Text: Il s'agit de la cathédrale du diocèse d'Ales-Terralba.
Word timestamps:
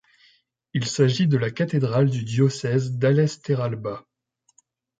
Il 0.73 0.85
s'agit 0.87 1.27
de 1.27 1.37
la 1.37 1.51
cathédrale 1.51 2.09
du 2.09 2.23
diocèse 2.23 2.93
d'Ales-Terralba. 2.93 4.03